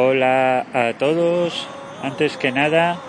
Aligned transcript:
Hola 0.00 0.64
a 0.74 0.92
todos. 0.96 1.66
Antes 2.04 2.36
que 2.36 2.52
nada, 2.52 3.00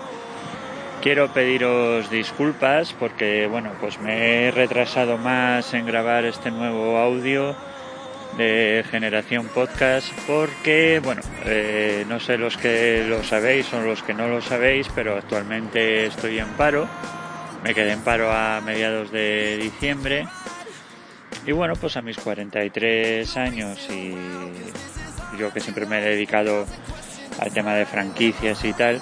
quiero 1.00 1.32
pediros 1.32 2.10
disculpas 2.10 2.92
porque, 2.94 3.46
bueno, 3.46 3.70
pues 3.80 4.00
me 4.00 4.48
he 4.48 4.50
retrasado 4.50 5.16
más 5.16 5.72
en 5.72 5.86
grabar 5.86 6.24
este 6.24 6.50
nuevo 6.50 6.98
audio 6.98 7.54
de 8.36 8.84
Generación 8.90 9.46
Podcast 9.54 10.08
porque, 10.26 11.00
bueno, 11.00 11.22
eh, 11.44 12.04
no 12.08 12.18
sé 12.18 12.38
los 12.38 12.56
que 12.56 13.04
lo 13.08 13.22
sabéis 13.22 13.72
o 13.72 13.80
los 13.82 14.02
que 14.02 14.12
no 14.12 14.26
lo 14.26 14.42
sabéis, 14.42 14.88
pero 14.92 15.16
actualmente 15.16 16.06
estoy 16.06 16.40
en 16.40 16.48
paro. 16.54 16.88
Me 17.62 17.72
quedé 17.72 17.92
en 17.92 18.00
paro 18.00 18.32
a 18.32 18.60
mediados 18.62 19.12
de 19.12 19.58
diciembre. 19.58 20.26
Y 21.46 21.52
bueno, 21.52 21.74
pues 21.76 21.96
a 21.96 22.02
mis 22.02 22.18
43 22.18 23.36
años 23.36 23.88
y 23.90 24.16
yo 25.40 25.52
que 25.52 25.60
siempre 25.60 25.86
me 25.86 25.98
he 25.98 26.02
dedicado 26.02 26.66
al 27.38 27.52
tema 27.52 27.74
de 27.74 27.86
franquicias 27.86 28.64
y 28.64 28.72
tal, 28.74 29.00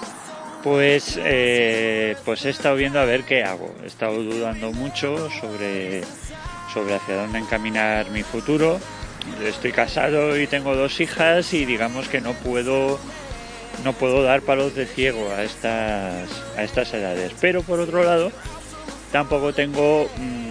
pues, 0.63 1.19
eh, 1.21 2.15
pues 2.25 2.45
he 2.45 2.49
estado 2.49 2.75
viendo 2.75 2.99
a 2.99 3.05
ver 3.05 3.23
qué 3.23 3.43
hago. 3.43 3.73
He 3.83 3.87
estado 3.87 4.23
dudando 4.23 4.71
mucho 4.71 5.29
sobre, 5.41 6.01
sobre 6.73 6.95
hacia 6.95 7.15
dónde 7.15 7.39
encaminar 7.39 8.09
mi 8.11 8.23
futuro. 8.23 8.79
Estoy 9.43 9.71
casado 9.71 10.39
y 10.39 10.47
tengo 10.47 10.75
dos 10.75 10.99
hijas 11.01 11.53
y 11.53 11.65
digamos 11.65 12.07
que 12.07 12.21
no 12.21 12.33
puedo 12.33 12.99
no 13.83 13.93
puedo 13.93 14.23
dar 14.23 14.41
palos 14.41 14.75
de 14.75 14.85
ciego 14.85 15.29
a 15.31 15.43
estas 15.43 16.29
a 16.57 16.63
estas 16.63 16.93
edades. 16.93 17.33
Pero 17.39 17.61
por 17.61 17.79
otro 17.79 18.03
lado, 18.03 18.31
tampoco 19.11 19.53
tengo 19.53 20.09
mm, 20.17 20.48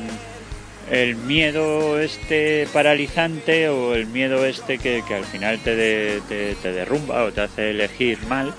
el 0.91 1.17
miedo 1.17 1.99
este 2.01 2.67
paralizante 2.73 3.69
o 3.69 3.95
el 3.95 4.07
miedo 4.07 4.45
este 4.45 4.79
que, 4.79 5.03
al 5.11 5.25
final 5.25 5.59
te, 5.59 5.77
de- 5.77 6.55
te, 6.63 6.73
derrumba 6.73 7.25
o 7.25 7.33
te 7.33 7.43
hace 7.43 7.71
elegir 7.71 8.19
mal. 8.27 8.53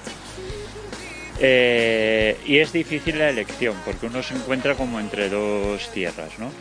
Eh, 1.42 2.38
y 2.46 2.58
es 2.58 2.74
difícil 2.74 3.18
la 3.18 3.30
elección 3.30 3.76
porque 3.86 4.08
uno 4.08 4.22
se 4.22 4.36
encuentra 4.36 4.76
como 4.76 5.00
entre 5.00 5.30
dos 5.30 5.90
tierras, 5.94 6.38
¿no? 6.38 6.52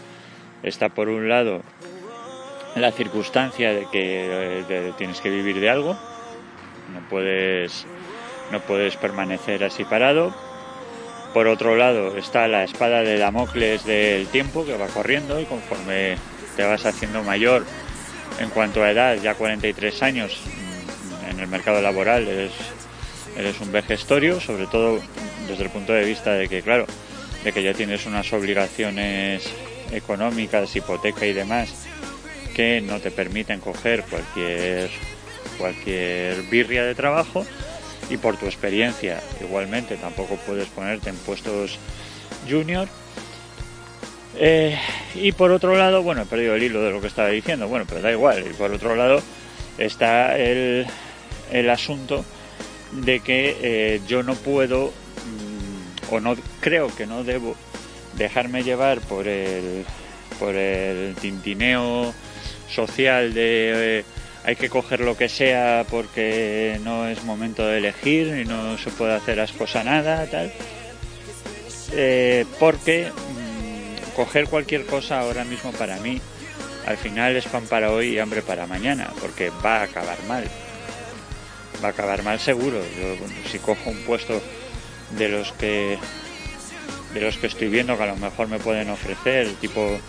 Está 0.63 0.89
por 0.89 1.09
un 1.09 1.29
lado 1.29 1.63
la 2.77 2.93
circunstancia 2.93 3.73
de 3.73 3.87
que 3.91 4.63
eh, 4.69 4.93
tienes 4.97 5.21
que 5.21 5.31
vivir 5.31 5.59
de 5.61 5.69
algo, 5.69 5.97
no 6.95 7.01
puedes, 7.11 7.87
no 8.53 8.61
puedes 8.61 8.97
permanecer 8.97 9.65
así 9.65 9.85
parado. 9.85 10.33
Por 11.33 11.47
otro 11.47 11.77
lado 11.77 12.17
está 12.17 12.49
la 12.49 12.65
espada 12.65 13.03
de 13.03 13.19
Damocles 13.19 13.85
del 13.85 14.27
tiempo 14.29 14.65
que 14.65 14.77
va 14.77 14.87
corriendo 14.87 15.41
y 15.41 15.45
conforme 15.45 16.17
te 16.57 16.65
vas 16.65 16.87
haciendo 16.87 17.23
mayor 17.23 17.65
en 18.41 18.51
cuanto 18.51 18.83
a 18.83 18.91
edad, 18.91 19.17
ya 19.21 19.35
43 19.35 20.03
años 20.03 20.41
mm, 20.45 21.31
en 21.31 21.41
el 21.41 21.49
mercado 21.49 21.81
laboral, 21.83 22.27
eres, 22.27 22.53
eres 23.37 23.61
un 23.61 23.73
vejestorio, 23.73 24.41
sobre 24.41 24.67
todo 24.67 25.01
desde 25.49 25.65
el 25.65 25.71
punto 25.71 25.93
de 25.93 26.05
vista 26.05 26.33
de 26.33 26.49
que, 26.49 26.63
claro, 26.63 26.87
de 27.45 27.53
que 27.53 27.63
ya 27.63 27.75
tienes 27.75 28.07
unas 28.07 28.33
obligaciones 28.33 29.49
económicas, 29.93 30.75
hipoteca 30.75 31.27
y 31.27 31.33
demás, 31.33 31.87
que 32.55 32.81
no 32.81 33.01
te 33.01 33.11
permiten 33.11 33.61
coger 33.61 34.05
cualquier, 34.05 34.91
cualquier 35.59 36.43
birria 36.43 36.85
de 36.85 36.95
trabajo 36.95 37.45
y 38.11 38.17
por 38.17 38.37
tu 38.37 38.47
experiencia 38.47 39.23
igualmente 39.41 39.97
tampoco 39.97 40.37
puedes 40.47 40.69
ponerte 40.69 41.11
en 41.11 41.17
puestos 41.17 41.79
junior. 42.49 42.89
Eh, 44.37 44.79
y 45.15 45.33
por 45.33 45.51
otro 45.51 45.77
lado, 45.77 46.03
bueno, 46.03 46.23
he 46.23 46.27
perdido 46.27 46.55
el 46.55 46.63
hilo 46.63 46.83
de 46.83 46.93
lo 46.93 47.01
que 47.01 47.09
estaba 47.09 47.29
diciendo, 47.29 47.69
bueno, 47.69 47.87
pero 47.89 48.01
da 48.01 48.13
igual. 48.13 48.45
Y 48.49 48.53
por 48.55 48.73
otro 48.73 48.95
lado 48.95 49.21
está 49.79 50.37
el, 50.39 50.87
el 51.51 51.71
asunto 51.71 52.25
de 52.93 53.21
que 53.21 53.57
eh, 53.61 54.01
yo 54.07 54.23
no 54.23 54.35
puedo, 54.35 54.87
mm, 54.89 56.15
o 56.15 56.21
no 56.21 56.37
creo 56.61 56.95
que 56.95 57.07
no 57.07 57.25
debo, 57.25 57.57
dejarme 58.17 58.63
llevar 58.63 59.01
por 59.01 59.29
el, 59.29 59.85
por 60.39 60.55
el 60.55 61.15
tintineo 61.17 62.15
social 62.69 63.35
de 63.35 64.01
eh, 64.01 64.05
hay 64.49 64.57
que 64.57 64.71
coger 64.71 65.01
lo 65.01 65.15
que 65.15 65.29
sea 65.29 65.85
porque 65.91 66.81
no 66.83 67.07
es 67.07 67.23
momento 67.23 67.67
de 67.67 67.77
elegir 67.77 68.29
y 68.29 68.47
no 68.47 68.79
se 68.79 68.89
puede 68.89 69.13
hacer 69.13 69.39
ascos 69.41 69.77
a 69.77 69.85
nada, 69.85 70.25
tal. 70.25 70.51
Eh, 71.93 72.47
porque 72.59 73.11
mm, 73.11 74.17
coger 74.17 74.49
cualquier 74.49 74.87
cosa 74.87 75.21
ahora 75.21 75.45
mismo 75.45 75.71
para 75.73 75.99
mí 75.99 76.19
al 76.87 76.97
final 76.97 77.37
es 77.37 77.45
pan 77.45 77.67
para 77.67 77.93
hoy 77.93 78.15
y 78.15 78.19
hambre 78.21 78.41
para 78.41 78.67
mañana, 78.67 79.13
porque 79.21 79.51
va 79.63 79.81
a 79.81 79.83
acabar 79.83 80.17
mal. 80.27 80.45
Va 81.85 81.89
a 81.89 81.91
acabar 81.91 82.23
mal 82.23 82.41
seguro. 82.41 82.81
Yo, 82.99 83.17
si 83.51 83.59
cojo 83.59 83.91
un 83.91 83.99
puesto 84.05 84.41
de 85.19 85.29
los 85.29 85.53
que 85.53 85.99
de 87.13 87.21
los 87.21 87.37
que 87.37 87.49
estoy 87.49 87.69
viendo 87.69 87.99
que 87.99 88.05
a 88.05 88.07
lo 88.07 88.17
mejor 88.17 88.49
me 88.49 88.59
pueden 88.59 88.89
ofrecer, 88.89 89.53
tipo 89.61 90.01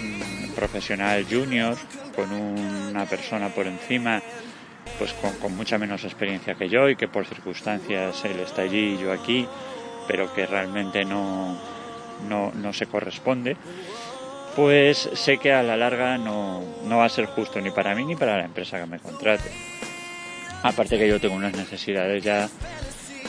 mm, 0.00 0.52
profesional 0.52 1.26
junior, 1.30 1.76
con 2.12 2.32
una 2.32 3.06
persona 3.06 3.48
por 3.48 3.66
encima, 3.66 4.22
pues 4.98 5.12
con, 5.40 5.56
mucha 5.56 5.78
menos 5.78 6.04
experiencia 6.04 6.54
que 6.54 6.68
yo 6.68 6.88
y 6.88 6.96
que 6.96 7.08
por 7.08 7.26
circunstancias 7.26 8.24
él 8.24 8.40
está 8.40 8.62
allí 8.62 8.94
y 8.94 8.98
yo 8.98 9.12
aquí, 9.12 9.46
pero 10.06 10.32
que 10.34 10.46
realmente 10.46 11.04
no, 11.04 11.56
no, 12.28 12.52
no 12.54 12.72
se 12.72 12.86
corresponde, 12.86 13.56
pues 14.56 15.10
sé 15.14 15.38
que 15.38 15.52
a 15.52 15.62
la 15.62 15.76
larga 15.76 16.18
no, 16.18 16.62
no 16.84 16.98
va 16.98 17.06
a 17.06 17.08
ser 17.08 17.26
justo 17.26 17.60
ni 17.60 17.70
para 17.70 17.94
mí 17.94 18.04
ni 18.04 18.16
para 18.16 18.36
la 18.36 18.44
empresa 18.44 18.78
que 18.78 18.86
me 18.86 18.98
contrate. 18.98 19.50
Aparte 20.62 20.98
que 20.98 21.08
yo 21.08 21.20
tengo 21.20 21.34
unas 21.34 21.56
necesidades 21.56 22.22
ya, 22.22 22.48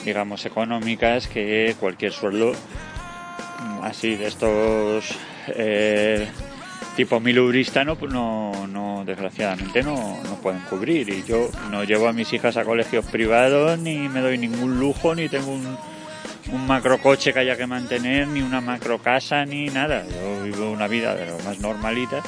digamos, 0.05 0.45
económicas 0.45 1.27
que 1.27 1.75
cualquier 1.79 2.11
sueldo 2.11 2.53
así 3.83 4.15
de 4.15 4.27
estos 4.27 5.15
eh, 5.47 6.27
tipo 6.95 7.19
milubrista 7.19 7.83
no, 7.83 7.95
no, 7.95 8.67
no 8.67 9.03
desgraciadamente 9.05 9.81
no, 9.81 10.21
no 10.23 10.35
pueden 10.41 10.61
cubrir 10.69 11.09
y 11.09 11.23
yo 11.23 11.49
no 11.71 11.83
llevo 11.83 12.07
a 12.07 12.13
mis 12.13 12.31
hijas 12.33 12.57
a 12.57 12.63
colegios 12.63 13.05
privados 13.05 13.79
ni 13.79 14.07
me 14.09 14.21
doy 14.21 14.37
ningún 14.37 14.79
lujo 14.79 15.15
ni 15.15 15.27
tengo 15.27 15.51
un, 15.51 15.77
un 16.51 16.67
macrocoche 16.67 17.33
que 17.33 17.39
haya 17.39 17.55
que 17.55 17.67
mantener, 17.67 18.27
ni 18.27 18.41
una 18.41 18.61
macro 18.61 18.99
casa, 18.99 19.45
ni 19.45 19.67
nada. 19.67 20.05
Yo 20.07 20.43
vivo 20.43 20.71
una 20.71 20.87
vida 20.87 21.15
de 21.15 21.25
lo 21.27 21.39
más 21.39 21.59
normalita, 21.59 22.21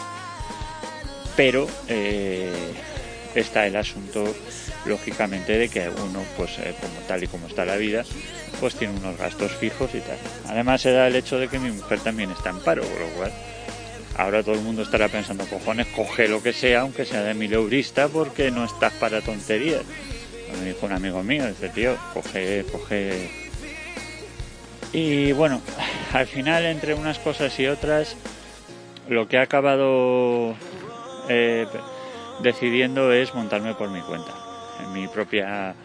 pero 1.36 1.68
eh, 1.88 2.74
está 3.34 3.68
el 3.68 3.76
asunto, 3.76 4.24
lógicamente, 4.86 5.58
de 5.58 5.70
que 5.70 5.90
uno, 5.90 6.24
pues 6.38 6.58
eh, 6.60 6.74
como 6.80 7.00
tal 7.08 7.24
y 7.24 7.28
como 7.28 7.48
está 7.48 7.66
la 7.66 7.76
vida, 7.76 8.04
pues 8.60 8.76
tiene 8.76 8.98
unos 8.98 9.18
gastos 9.18 9.52
fijos 9.54 9.94
y 9.94 10.00
tal. 10.00 10.18
Además 10.48 10.82
se 10.82 10.92
da 10.92 11.08
el 11.08 11.16
hecho 11.16 11.38
de 11.38 11.48
que 11.48 11.60
mi 11.60 11.72
mujer 11.72 12.00
también 12.00 12.32
está 12.32 12.52
en 12.52 12.60
paro, 12.60 12.84
por 12.84 13.02
lo 13.02 13.08
cual 13.18 13.32
ahora 14.18 14.44
todo 14.44 14.56
el 14.56 14.62
mundo 14.62 14.82
estará 14.82 15.10
pensando, 15.10 15.46
cojones, 15.46 15.88
coge 15.88 16.28
lo 16.28 16.42
que 16.42 16.54
sea, 16.54 16.82
aunque 16.82 17.06
sea 17.06 17.22
de 17.24 17.34
mileurista, 17.34 18.08
porque 18.08 18.52
no 18.52 18.66
estás 18.66 18.94
para 18.94 19.22
tonterías. 19.22 19.84
Me 20.60 20.68
dijo 20.68 20.86
un 20.86 20.94
amigo 20.94 21.22
mío, 21.24 21.48
dice, 21.48 21.70
tío, 21.70 21.98
coge, 22.14 22.66
coge. 22.72 23.30
Y 24.94 25.34
bueno, 25.34 25.62
al 26.14 26.28
final, 26.28 26.66
entre 26.66 26.94
unas 26.94 27.20
cosas 27.20 27.60
y 27.60 27.68
otras, 27.68 28.16
lo 29.10 29.28
que 29.28 29.36
he 29.36 29.40
acabado 29.40 30.56
eh, 31.28 31.68
decidiendo 32.42 33.12
es 33.12 33.34
montarme 33.34 33.76
por 33.76 33.90
mi 33.90 34.02
cuenta, 34.02 34.34
en 34.82 34.94
mi 34.94 35.08
propia 35.08 35.76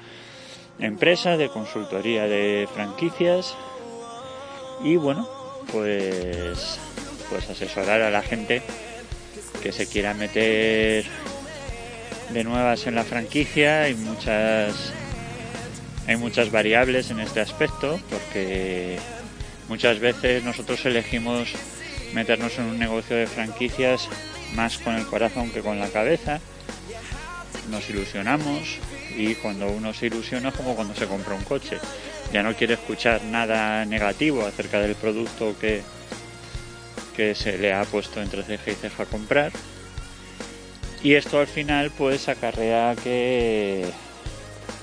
empresa 0.78 1.36
de 1.36 1.48
consultoría 1.48 2.24
de 2.24 2.68
franquicias 2.72 3.54
y 4.82 4.96
bueno, 4.96 5.28
pues 5.70 6.78
pues 7.30 7.48
asesorar 7.48 8.02
a 8.02 8.10
la 8.10 8.22
gente 8.22 8.62
que 9.62 9.72
se 9.72 9.86
quiera 9.86 10.12
meter 10.14 11.04
de 12.30 12.44
nuevas 12.44 12.86
en 12.86 12.94
la 12.94 13.04
franquicia. 13.04 13.82
Hay 13.82 13.94
muchas 13.94 14.92
hay 16.06 16.16
muchas 16.16 16.50
variables 16.50 17.10
en 17.10 17.20
este 17.20 17.40
aspecto 17.40 18.00
porque 18.10 18.98
muchas 19.68 20.00
veces 20.00 20.42
nosotros 20.42 20.84
elegimos 20.84 21.52
meternos 22.14 22.58
en 22.58 22.64
un 22.64 22.78
negocio 22.78 23.16
de 23.16 23.26
franquicias 23.26 24.08
más 24.54 24.78
con 24.78 24.96
el 24.96 25.06
corazón 25.06 25.50
que 25.50 25.60
con 25.60 25.78
la 25.78 25.88
cabeza. 25.88 26.40
Nos 27.70 27.88
ilusionamos 27.88 28.78
y 29.16 29.34
cuando 29.36 29.68
uno 29.68 29.94
se 29.94 30.06
ilusiona 30.06 30.50
como 30.50 30.74
cuando 30.74 30.94
se 30.94 31.06
compra 31.06 31.34
un 31.34 31.44
coche. 31.44 31.78
Ya 32.32 32.42
no 32.42 32.54
quiere 32.54 32.74
escuchar 32.74 33.22
nada 33.24 33.84
negativo 33.84 34.44
acerca 34.44 34.80
del 34.80 34.94
producto 34.94 35.56
que, 35.60 35.82
que 37.20 37.34
se 37.34 37.58
le 37.58 37.74
ha 37.74 37.84
puesto 37.84 38.22
entre 38.22 38.42
ceja 38.42 38.70
y 38.70 38.74
ceja 38.74 39.02
a 39.02 39.06
comprar. 39.06 39.52
Y 41.02 41.16
esto 41.16 41.38
al 41.38 41.46
final 41.46 41.90
pues 41.90 42.30
acarrea 42.30 42.96
que, 42.96 43.84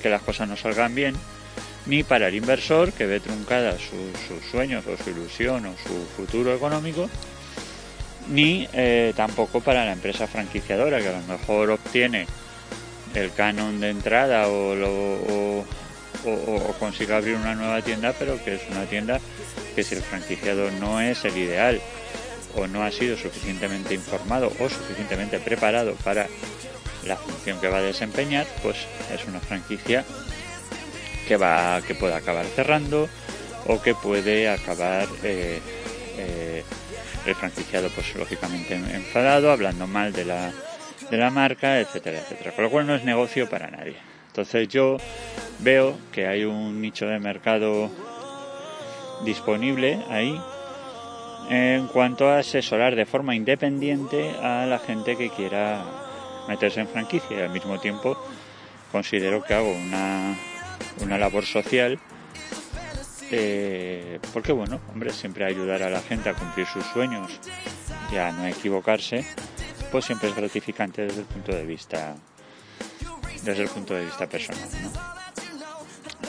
que 0.04 0.10
las 0.10 0.22
cosas 0.22 0.48
no 0.48 0.56
salgan 0.56 0.94
bien, 0.94 1.16
ni 1.88 2.04
para 2.04 2.28
el 2.28 2.36
inversor 2.36 2.94
que 2.94 3.08
ve 3.08 3.20
truncada 3.20 3.76
sus 3.80 4.52
sueños 4.52 4.86
o 4.86 5.04
su 5.04 5.10
ilusión 5.10 5.66
o 5.66 5.74
su 5.78 6.06
futuro 6.16 6.54
económico, 6.54 7.10
ni 8.30 8.70
eh, 8.72 9.14
tampoco 9.16 9.60
para 9.62 9.84
la 9.84 9.94
empresa 9.94 10.28
franquiciadora 10.28 11.00
que 11.00 11.08
a 11.08 11.20
lo 11.20 11.26
mejor 11.26 11.72
obtiene 11.72 12.28
el 13.16 13.34
canon 13.34 13.80
de 13.80 13.90
entrada 13.90 14.48
o, 14.48 14.76
o, 14.76 15.66
o, 16.24 16.74
consiga 16.78 17.18
abrir 17.18 17.36
una 17.36 17.56
nueva 17.56 17.82
tienda, 17.82 18.14
pero 18.20 18.44
que 18.44 18.56
es 18.56 18.62
una 18.70 18.86
tienda 18.86 19.20
que 19.76 19.84
si 19.84 19.96
el 19.96 20.04
franquiciado 20.04 20.70
no 20.80 21.02
es 21.02 21.26
el 21.26 21.36
ideal 21.36 21.82
o 22.58 22.68
no 22.68 22.84
ha 22.84 22.92
sido 22.92 23.16
suficientemente 23.16 23.94
informado 23.94 24.52
o 24.60 24.70
suficientemente 24.70 25.40
preparado 25.40 25.94
para 26.04 26.28
la 27.06 27.16
función 27.16 27.60
que 27.62 27.70
va 27.70 27.78
a 27.78 27.82
desempeñar, 27.82 28.48
pues 28.64 28.78
es 29.14 29.26
una 29.28 29.40
franquicia 29.40 30.04
que 31.28 31.38
va 31.38 31.82
que 31.86 31.96
puede 31.96 32.16
acabar 32.16 32.46
cerrando 32.46 33.08
o 33.68 33.82
que 33.82 33.94
puede 33.94 34.50
acabar 34.50 35.08
eh, 35.24 35.62
eh, 36.18 36.64
el 37.26 37.36
franquiciado 37.36 37.90
pues 37.90 38.16
lógicamente 38.16 38.76
enfadado, 38.76 39.52
hablando 39.52 39.88
mal 39.88 40.14
de 40.14 40.26
la, 40.26 40.52
de 41.10 41.18
la 41.18 41.30
marca, 41.30 41.80
etcétera, 41.80 42.20
etcétera. 42.20 42.52
Con 42.54 42.64
lo 42.64 42.72
cual 42.72 42.88
no 42.88 42.96
es 42.96 43.04
negocio 43.04 43.50
para 43.50 43.70
nadie. 43.70 43.98
Entonces 44.28 44.68
yo 44.70 44.98
veo 45.60 45.98
que 46.12 46.28
hay 46.28 46.46
un 46.46 46.82
nicho 46.82 47.06
de 47.08 47.20
mercado 47.20 47.92
disponible 49.26 50.00
ahí 50.10 50.40
en 51.50 51.88
cuanto 51.88 52.30
a 52.30 52.40
asesorar 52.40 52.96
de 52.96 53.06
forma 53.06 53.36
independiente 53.36 54.32
a 54.42 54.66
la 54.66 54.80
gente 54.80 55.16
que 55.16 55.30
quiera 55.30 55.84
meterse 56.48 56.82
en 56.82 56.88
franquicia. 56.88 57.38
Y 57.38 57.42
al 57.42 57.50
mismo 57.50 57.80
tiempo 57.80 58.18
considero 58.92 59.44
que 59.44 59.54
hago 59.54 59.72
una, 59.72 60.36
una 61.02 61.18
labor 61.18 61.46
social 61.46 62.00
eh, 63.32 64.20
porque 64.32 64.52
bueno, 64.52 64.80
hombre, 64.94 65.12
siempre 65.12 65.46
ayudar 65.46 65.84
a 65.84 65.90
la 65.90 66.02
gente 66.02 66.30
a 66.30 66.34
cumplir 66.34 66.66
sus 66.66 66.86
sueños 66.86 67.40
y 68.12 68.18
a 68.18 68.32
no 68.32 68.46
equivocarse, 68.48 69.26
pues 69.92 70.06
siempre 70.06 70.30
es 70.30 70.36
gratificante 70.36 71.04
desde 71.04 71.22
el 71.22 71.26
punto 71.26 71.52
de 71.52 71.66
vista 71.66 72.16
desde 73.44 73.64
el 73.64 73.70
punto 73.70 73.94
de 73.94 74.06
vista 74.06 74.28
personal. 74.28 74.70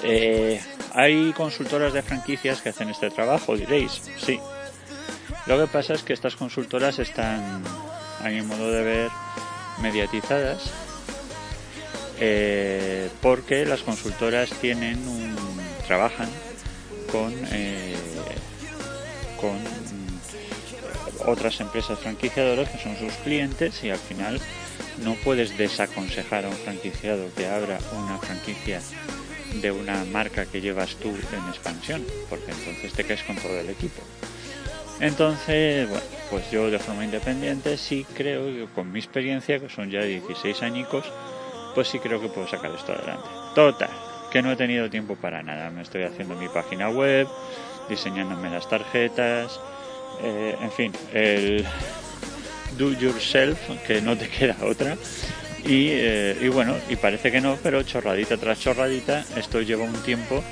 Eh, 0.03 0.61
hay 0.95 1.33
consultoras 1.33 1.93
de 1.93 2.03
franquicias 2.03 2.61
que 2.61 2.69
hacen 2.69 2.89
este 2.91 3.11
trabajo, 3.11 3.57
diréis, 3.57 4.03
sí, 4.17 4.39
lo 5.49 5.59
que 5.59 5.67
pasa 5.67 5.95
es 5.95 6.03
que 6.03 6.13
estas 6.13 6.37
consultoras 6.37 6.99
están, 6.99 7.65
a 8.23 8.29
mi 8.29 8.43
modo 8.43 8.71
de 8.71 8.83
ver, 8.83 9.11
mediatizadas 9.81 10.71
eh, 12.21 13.09
porque 13.23 13.65
las 13.65 13.83
consultoras 13.83 14.51
tienen 14.61 15.07
un, 15.09 15.37
trabajan 15.87 16.29
con, 17.11 17.33
eh, 17.53 17.95
con 19.41 19.57
otras 21.27 21.61
empresas 21.61 21.99
franquiciadoras 21.99 22.69
que 22.69 22.79
son 22.79 22.97
sus 22.99 23.15
clientes 23.25 23.83
y 23.85 23.91
al 23.91 23.99
final 23.99 24.41
no 25.03 25.15
puedes 25.15 25.57
desaconsejar 25.57 26.45
a 26.45 26.49
un 26.49 26.57
franquiciado 26.57 27.25
que 27.37 27.47
abra 27.47 27.79
una 27.93 28.19
franquicia 28.19 28.81
de 29.63 29.71
una 29.71 30.05
marca 30.05 30.45
que 30.45 30.61
llevas 30.61 30.97
tú 30.97 31.09
en 31.09 31.49
expansión, 31.49 32.05
porque 32.29 32.51
entonces 32.51 32.93
te 32.93 33.05
caes 33.05 33.23
con 33.23 33.37
todo 33.37 33.59
el 33.59 33.71
equipo. 33.71 34.03
Entonces, 35.01 35.89
bueno, 35.89 36.05
pues 36.31 36.51
yo 36.51 36.71
de 36.71 36.79
forma 36.79 37.05
independiente 37.05 37.77
sí 37.77 38.05
creo 38.15 38.69
con 38.75 38.91
mi 38.91 38.99
experiencia, 38.99 39.61
que 39.61 39.69
son 39.69 39.91
ya 39.91 40.03
16 40.03 40.63
añicos, 40.63 41.05
pues 41.75 41.89
sí 41.89 41.99
creo 41.99 42.21
que 42.21 42.29
puedo 42.29 42.49
sacar 42.49 42.73
esto 42.75 42.93
adelante. 42.93 43.29
Total, 43.55 43.91
que 44.33 44.43
no 44.43 44.51
he 44.51 44.57
tenido 44.57 44.91
tiempo 44.91 45.15
para 45.17 45.43
nada. 45.43 45.71
Me 45.71 45.83
estoy 45.83 46.03
haciendo 46.03 46.35
mi 46.35 46.49
página 46.49 46.91
web, 46.91 47.29
diseñándome 47.89 48.51
las 48.51 48.69
tarjetas, 48.69 49.61
eh, 50.23 50.57
en 50.61 50.73
fin, 50.73 50.93
el 51.13 51.65
do 52.77 52.93
yourself, 52.93 53.59
que 53.87 54.01
no 54.01 54.17
te 54.17 54.29
queda 54.39 54.57
otra. 54.63 54.97
Y, 55.65 55.89
eh, 55.91 56.39
y, 56.41 56.49
bueno, 56.49 56.75
y 56.89 56.97
parece 56.97 57.31
que 57.31 57.41
no, 57.41 57.57
pero 57.63 57.83
chorradita 57.83 58.37
tras 58.37 58.61
chorradita, 58.61 59.25
esto 59.37 59.61
lleva 59.61 59.85
un 59.85 60.03
tiempo 60.03 60.43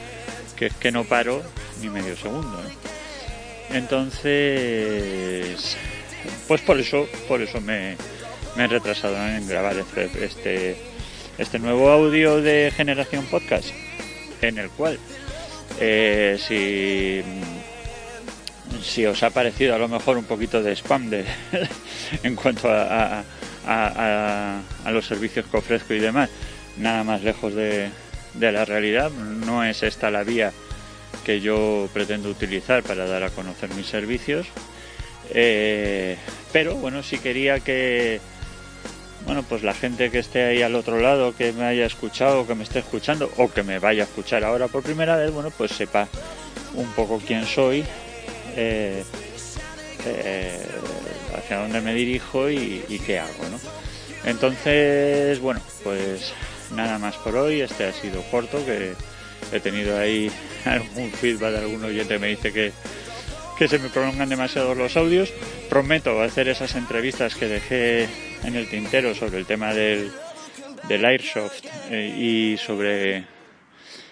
que 0.56 0.66
es 0.66 0.74
que 0.74 0.90
no 0.90 1.04
paro 1.04 1.42
ni 1.80 1.88
medio 1.88 2.16
segundo. 2.16 2.58
¿eh? 2.60 2.85
Entonces, 3.70 5.76
pues 6.48 6.60
por 6.60 6.78
eso, 6.78 7.08
por 7.28 7.42
eso 7.42 7.60
me, 7.60 7.96
he 8.56 8.66
retrasado 8.66 9.16
en 9.16 9.46
grabar 9.48 9.76
este, 9.76 10.24
este, 10.24 10.76
este, 11.38 11.58
nuevo 11.58 11.90
audio 11.90 12.40
de 12.40 12.72
Generación 12.74 13.24
Podcast, 13.26 13.70
en 14.40 14.58
el 14.58 14.70
cual, 14.70 14.98
eh, 15.80 16.38
si, 16.38 17.22
si 18.82 19.04
os 19.04 19.22
ha 19.22 19.30
parecido 19.30 19.74
a 19.74 19.78
lo 19.78 19.88
mejor 19.88 20.16
un 20.16 20.24
poquito 20.24 20.62
de 20.62 20.72
spam 20.72 21.10
de, 21.10 21.24
en 22.22 22.36
cuanto 22.36 22.70
a, 22.70 23.24
a, 23.66 24.92
los 24.92 25.06
servicios 25.06 25.46
que 25.46 25.56
ofrezco 25.56 25.94
y 25.94 25.98
demás, 25.98 26.30
nada 26.76 27.02
más 27.02 27.22
lejos 27.22 27.54
de, 27.54 27.90
de 28.34 28.52
la 28.52 28.64
realidad, 28.64 29.10
no 29.10 29.64
es 29.64 29.82
esta 29.82 30.10
la 30.10 30.22
vía 30.22 30.52
que 31.24 31.40
yo 31.40 31.88
pretendo 31.92 32.28
utilizar 32.28 32.82
para 32.82 33.06
dar 33.06 33.22
a 33.22 33.30
conocer 33.30 33.70
mis 33.74 33.86
servicios. 33.86 34.46
Eh, 35.30 36.16
pero 36.52 36.76
bueno, 36.76 37.02
si 37.02 37.18
quería 37.18 37.60
que 37.60 38.20
bueno, 39.26 39.42
pues 39.42 39.64
la 39.64 39.74
gente 39.74 40.10
que 40.12 40.20
esté 40.20 40.44
ahí 40.44 40.62
al 40.62 40.76
otro 40.76 41.00
lado, 41.00 41.34
que 41.36 41.52
me 41.52 41.64
haya 41.64 41.84
escuchado, 41.84 42.46
que 42.46 42.54
me 42.54 42.62
esté 42.62 42.78
escuchando, 42.78 43.28
o 43.36 43.50
que 43.50 43.64
me 43.64 43.80
vaya 43.80 44.04
a 44.04 44.06
escuchar 44.06 44.44
ahora 44.44 44.68
por 44.68 44.84
primera 44.84 45.16
vez, 45.16 45.32
bueno, 45.32 45.50
pues 45.50 45.72
sepa 45.72 46.06
un 46.74 46.86
poco 46.92 47.20
quién 47.26 47.44
soy, 47.44 47.84
eh, 48.54 49.02
eh, 50.06 50.60
hacia 51.36 51.58
dónde 51.58 51.80
me 51.80 51.92
dirijo 51.92 52.48
y, 52.48 53.02
qué 53.04 53.18
hago, 53.18 53.48
¿no? 53.50 53.58
Entonces, 54.24 55.40
bueno, 55.40 55.60
pues 55.82 56.32
nada 56.72 56.98
más 56.98 57.16
por 57.16 57.34
hoy. 57.36 57.60
Este 57.60 57.84
ha 57.84 57.92
sido 57.92 58.22
corto, 58.30 58.64
que 58.64 58.94
he 59.52 59.60
tenido 59.60 59.98
ahí 59.98 60.30
algún 60.64 61.10
feedback 61.10 61.52
de 61.52 61.58
algún 61.58 61.84
oyente 61.84 62.18
me 62.18 62.28
dice 62.28 62.52
que, 62.52 62.72
que 63.58 63.68
se 63.68 63.78
me 63.78 63.88
prolongan 63.88 64.28
demasiado 64.28 64.74
los 64.74 64.96
audios. 64.96 65.32
Prometo 65.68 66.20
hacer 66.20 66.48
esas 66.48 66.74
entrevistas 66.74 67.34
que 67.34 67.46
dejé 67.46 68.08
en 68.44 68.56
el 68.56 68.68
tintero 68.68 69.14
sobre 69.14 69.38
el 69.38 69.46
tema 69.46 69.74
del, 69.74 70.10
del 70.88 71.04
Airsoft 71.04 71.64
eh, 71.90 72.14
y 72.16 72.56
sobre 72.58 73.24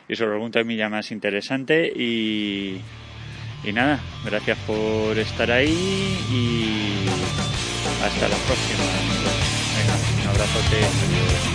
y 0.09 0.17
sobre 0.17 0.35
algún 0.35 0.50
temilla 0.50 0.88
más 0.88 1.11
interesante 1.11 1.87
y, 1.87 2.81
y 3.64 3.73
nada, 3.73 4.00
gracias 4.25 4.59
por 4.67 5.19
estar 5.19 5.50
ahí 5.50 6.19
y 6.31 7.07
hasta 8.05 8.29
la 8.29 8.37
próxima. 8.37 8.85
Venga, 9.76 10.23
un 10.23 10.29
abrazote. 10.29 11.54